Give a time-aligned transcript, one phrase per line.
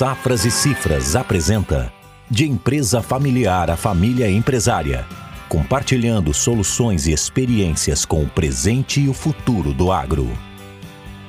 [0.00, 1.92] Safras e Cifras apresenta
[2.30, 5.06] De empresa familiar a família empresária,
[5.46, 10.26] compartilhando soluções e experiências com o presente e o futuro do agro.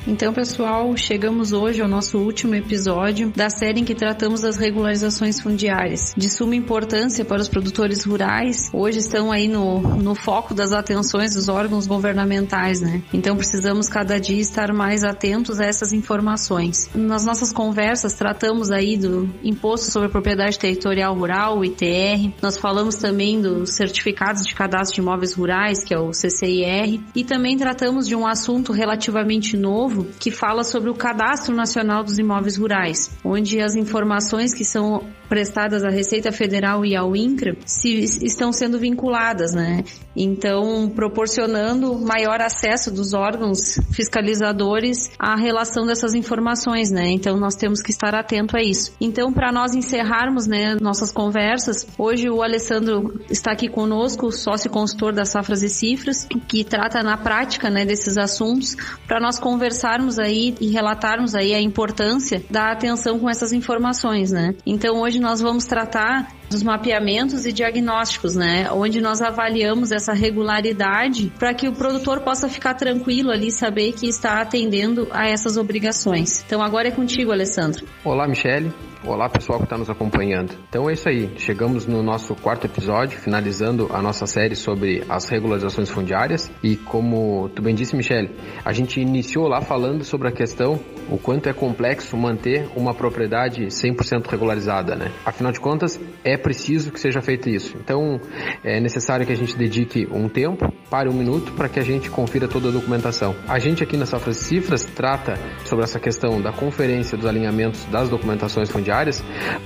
[0.07, 5.39] Então, pessoal, chegamos hoje ao nosso último episódio da série em que tratamos das regularizações
[5.39, 6.13] fundiárias.
[6.17, 11.35] De suma importância para os produtores rurais, hoje estão aí no, no foco das atenções
[11.35, 13.03] dos órgãos governamentais, né?
[13.13, 16.89] Então, precisamos cada dia estar mais atentos a essas informações.
[16.95, 22.33] Nas nossas conversas, tratamos aí do Imposto sobre Propriedade Territorial Rural, o ITR.
[22.41, 27.23] Nós falamos também dos certificados de cadastro de imóveis rurais, que é o CCIR, e
[27.23, 32.17] também tratamos de um assunto relativamente novo novo que fala sobre o Cadastro Nacional dos
[32.17, 38.03] Imóveis Rurais, onde as informações que são prestadas à Receita Federal e ao INCRA se,
[38.25, 39.83] estão sendo vinculadas, né?
[40.13, 47.09] Então, proporcionando maior acesso dos órgãos fiscalizadores à relação dessas informações, né?
[47.11, 48.93] Então, nós temos que estar atento a isso.
[48.99, 55.13] Então, para nós encerrarmos, né, nossas conversas, hoje o Alessandro está aqui conosco, sócio consultor
[55.13, 58.75] das Safras e Cifras, que trata na prática, né, desses assuntos,
[59.07, 59.80] para nós conversarmos
[60.19, 64.55] aí e relatarmos aí a importância da atenção com essas informações, né?
[64.65, 68.69] Então, hoje nós vamos tratar dos mapeamentos e diagnósticos, né?
[68.71, 74.07] Onde nós avaliamos essa regularidade para que o produtor possa ficar tranquilo ali, saber que
[74.07, 76.43] está atendendo a essas obrigações.
[76.45, 77.85] Então agora é contigo, Alessandro.
[78.03, 78.71] Olá, Michele.
[79.03, 80.53] Olá pessoal que está nos acompanhando.
[80.69, 85.27] Então é isso aí, chegamos no nosso quarto episódio, finalizando a nossa série sobre as
[85.27, 88.29] regularizações fundiárias e como tu bem disse, Michele,
[88.63, 93.65] a gente iniciou lá falando sobre a questão o quanto é complexo manter uma propriedade
[93.65, 95.11] 100% regularizada, né?
[95.25, 97.75] Afinal de contas, é preciso que seja feito isso.
[97.83, 98.19] Então
[98.63, 102.09] é necessário que a gente dedique um tempo, pare um minuto para que a gente
[102.09, 103.35] confira toda a documentação.
[103.47, 108.09] A gente aqui na Safras Cifras trata sobre essa questão da conferência dos alinhamentos das
[108.09, 109.23] documentações fundiárias diárias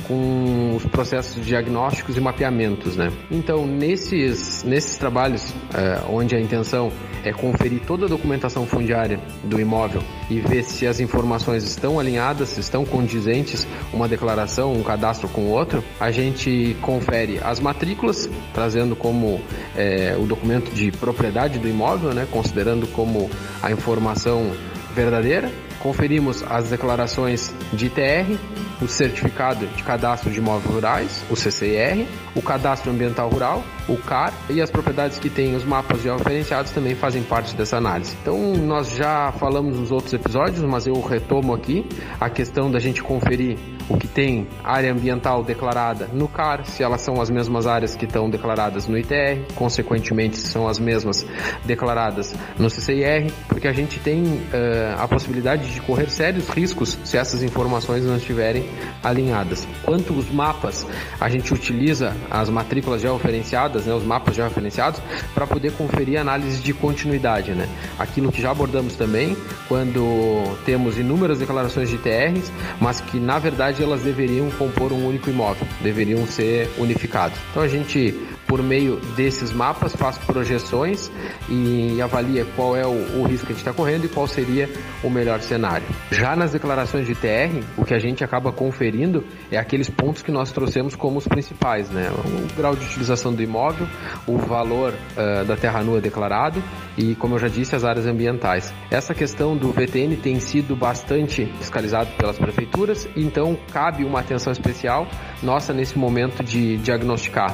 [0.07, 3.11] com os processos diagnósticos e mapeamentos, né?
[3.29, 6.91] Então, nesses, nesses trabalhos é, onde a intenção
[7.23, 12.49] é conferir toda a documentação fundiária do imóvel e ver se as informações estão alinhadas,
[12.49, 18.29] se estão condizentes uma declaração, um cadastro com o outro, a gente confere as matrículas,
[18.53, 19.41] trazendo como
[19.75, 22.27] é, o documento de propriedade do imóvel, né?
[22.29, 23.29] Considerando como
[23.61, 24.51] a informação
[24.95, 25.51] verdadeira
[25.85, 28.39] Conferimos as declarações de ITR,
[28.81, 34.33] o Certificado de Cadastro de Imóveis Rurais, o CCIR, o Cadastro Ambiental Rural, o CAR
[34.49, 38.17] e as propriedades que têm os mapas georreferenciados também fazem parte dessa análise.
[38.19, 41.85] Então, nós já falamos nos outros episódios, mas eu retomo aqui
[42.19, 43.55] a questão da gente conferir
[43.87, 48.05] o que tem área ambiental declarada no CAR, se elas são as mesmas áreas que
[48.05, 51.25] estão declaradas no ITR, consequentemente se são as mesmas
[51.63, 57.17] declaradas no CCIR, porque a gente tem uh, a possibilidade de correr sérios riscos se
[57.17, 58.65] essas informações não estiverem
[59.03, 59.67] alinhadas.
[59.83, 60.85] Quanto os mapas,
[61.19, 64.99] a gente utiliza as matrículas georreferenciadas, né, os mapas georreferenciados,
[65.33, 67.51] para poder conferir análise de continuidade.
[67.51, 67.67] Né?
[67.99, 73.74] Aquilo que já abordamos também, quando temos inúmeras declarações de ITRs, mas que na verdade
[73.83, 77.37] elas deveriam compor um único imóvel, deveriam ser unificados.
[77.51, 78.13] Então a gente
[78.47, 81.11] por meio desses mapas, faz projeções
[81.49, 84.69] e avalia qual é o, o risco que a gente está correndo e qual seria
[85.03, 85.85] o melhor cenário.
[86.11, 90.31] Já nas declarações de TR, o que a gente acaba conferindo é aqueles pontos que
[90.31, 92.11] nós trouxemos como os principais, né?
[92.11, 93.87] O grau de utilização do imóvel,
[94.27, 96.61] o valor uh, da terra nua declarado
[96.97, 98.73] e, como eu já disse, as áreas ambientais.
[98.89, 105.07] Essa questão do VTN tem sido bastante fiscalizado pelas prefeituras, então cabe uma atenção especial
[105.41, 107.53] nossa nesse momento de diagnosticar,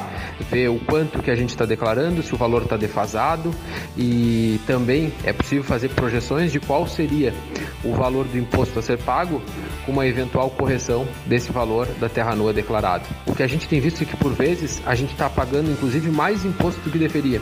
[0.49, 3.51] ver o quanto que a gente está declarando, se o valor está defasado
[3.97, 7.33] e também é possível fazer projeções de qual seria
[7.83, 9.41] o valor do imposto a ser pago
[9.85, 13.03] com uma eventual correção desse valor da terra nua declarado.
[13.25, 16.09] O que a gente tem visto é que por vezes a gente está pagando inclusive
[16.09, 17.41] mais imposto do que deveria,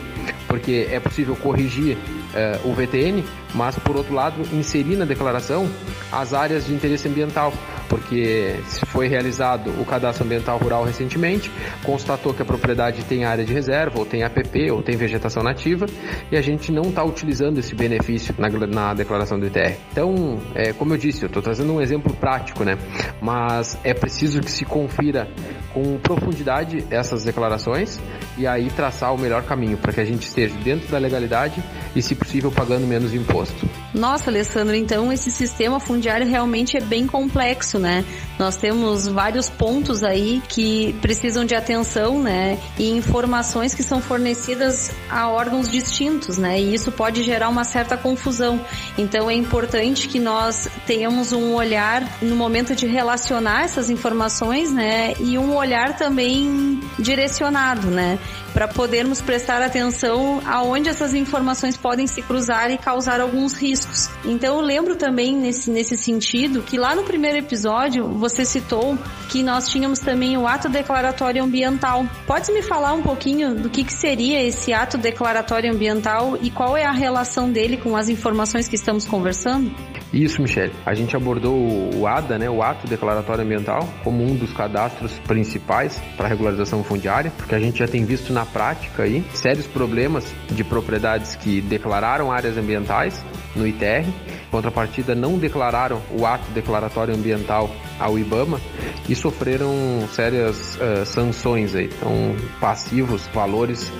[0.50, 3.24] porque é possível corrigir uh, o VTN,
[3.54, 5.70] mas por outro lado inserir na declaração
[6.10, 7.52] as áreas de interesse ambiental,
[7.88, 11.52] porque se foi realizado o cadastro ambiental rural recentemente,
[11.84, 15.86] constatou que a propriedade tem área de reserva, ou tem APP, ou tem vegetação nativa,
[16.32, 19.76] e a gente não está utilizando esse benefício na, na, declaração do ITR.
[19.92, 22.76] Então, é, como eu disse, eu estou trazendo um exemplo prático, né?
[23.22, 25.28] Mas é preciso que se confira
[25.72, 28.00] com profundidade essas declarações
[28.36, 31.62] e aí traçar o melhor caminho para que a gente esteja dentro da legalidade
[31.94, 33.68] e, se possível, pagando menos imposto.
[33.92, 38.04] Nossa, Alessandro, então esse sistema fundiário realmente é bem complexo, né?
[38.40, 42.58] Nós temos vários pontos aí que precisam de atenção, né?
[42.78, 46.58] E informações que são fornecidas a órgãos distintos, né?
[46.58, 48.58] E isso pode gerar uma certa confusão.
[48.96, 55.12] Então é importante que nós tenhamos um olhar no momento de relacionar essas informações, né?
[55.20, 58.18] E um olhar também direcionado, né?
[58.52, 64.08] Para podermos prestar atenção aonde essas informações podem se cruzar e causar alguns riscos.
[64.24, 68.98] Então eu lembro também nesse, nesse sentido que lá no primeiro episódio você citou
[69.28, 72.04] que nós tínhamos também o ato declaratório ambiental.
[72.26, 76.76] Pode me falar um pouquinho do que, que seria esse ato declaratório ambiental e qual
[76.76, 79.70] é a relação dele com as informações que estamos conversando?
[80.12, 80.72] Isso, Michele.
[80.84, 81.54] A gente abordou
[81.94, 87.32] o ADA, né, o Ato Declaratório Ambiental, como um dos cadastros principais para regularização fundiária,
[87.36, 92.32] porque a gente já tem visto na prática aí sérios problemas de propriedades que declararam
[92.32, 93.24] áreas ambientais
[93.54, 94.08] no ITR,
[94.50, 98.60] contrapartida não declararam o ato declaratório ambiental ao IBAMA
[99.08, 99.72] e sofreram
[100.12, 103.90] sérias uh, sanções aí, então passivos, valores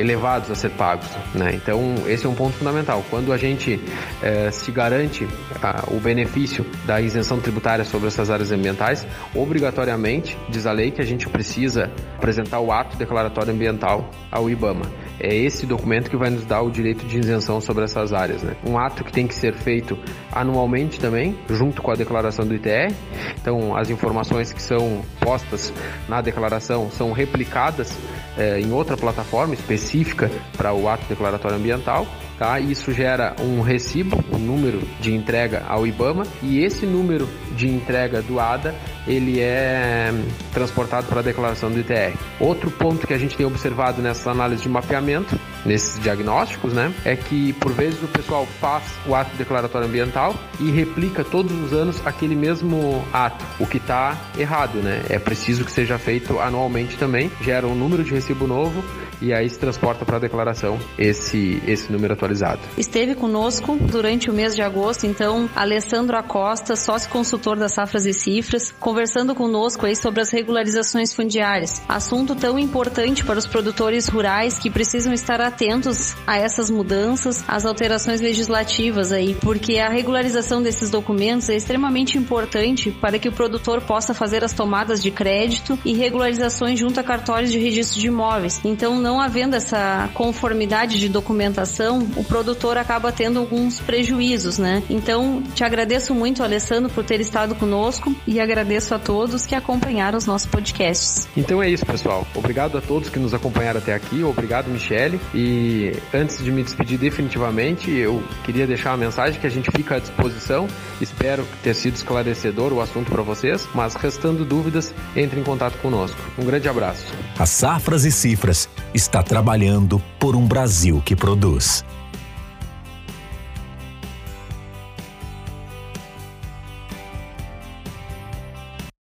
[0.00, 1.06] elevados a ser pagos.
[1.34, 1.52] Né?
[1.54, 3.04] Então, esse é um ponto fundamental.
[3.10, 3.80] Quando a gente
[4.22, 5.28] eh, se garante
[5.62, 11.00] ah, o benefício da isenção tributária sobre essas áreas ambientais, obrigatoriamente, diz a lei que
[11.00, 14.86] a gente precisa apresentar o ato declaratório ambiental ao IBAMA.
[15.20, 18.42] É esse documento que vai nos dar o direito de isenção sobre essas áreas.
[18.42, 18.56] Né?
[18.66, 19.98] Um ato que tem que ser feito
[20.32, 22.94] anualmente também, junto com a declaração do ITR.
[23.40, 25.72] Então, as informações que são postas
[26.08, 27.96] na declaração são replicadas
[28.38, 32.06] eh, em outra plataforma específica para o ato declaratório ambiental
[32.40, 32.58] tá?
[32.58, 37.28] Isso gera um recibo, um número de entrega ao IBAMA e esse número
[37.60, 38.74] de entrega do ADA
[39.06, 40.12] ele é
[40.52, 42.16] transportado para a declaração do ITR.
[42.38, 47.16] Outro ponto que a gente tem observado nessa análise de mapeamento, nesses diagnósticos, né, é
[47.16, 52.00] que por vezes o pessoal faz o ato declaratório ambiental e replica todos os anos
[52.06, 55.02] aquele mesmo ato, o que está errado, né?
[55.08, 58.82] É preciso que seja feito anualmente também, gera um número de recibo novo
[59.20, 62.60] e aí se transporta para a declaração esse, esse número atualizado.
[62.76, 68.12] Esteve conosco durante o mês de agosto, então, Alessandro Acosta, sócio consultor das Safras e
[68.12, 71.82] Cifras, conversando conosco aí sobre as regularizações fundiárias.
[71.88, 77.66] Assunto tão importante para os produtores rurais que precisam estar atentos a essas mudanças, às
[77.66, 83.80] alterações legislativas aí, porque a regularização desses documentos é extremamente importante para que o produtor
[83.82, 88.60] possa fazer as tomadas de crédito e regularizações junto a cartórios de registro de imóveis.
[88.64, 94.84] Então, não não havendo essa conformidade de documentação, o produtor acaba tendo alguns prejuízos, né?
[94.88, 100.16] Então, te agradeço muito, Alessandro, por ter estado conosco e agradeço a todos que acompanharam
[100.16, 101.28] os nossos podcasts.
[101.36, 102.24] Então é isso, pessoal.
[102.36, 104.22] Obrigado a todos que nos acompanharam até aqui.
[104.22, 105.20] Obrigado, Michele.
[105.34, 109.96] E antes de me despedir definitivamente, eu queria deixar uma mensagem que a gente fica
[109.96, 110.68] à disposição.
[111.00, 116.16] Espero ter sido esclarecedor o assunto para vocês, mas restando dúvidas, entre em contato conosco.
[116.38, 117.06] Um grande abraço.
[117.36, 121.84] As safras e cifras está trabalhando por um Brasil que produz.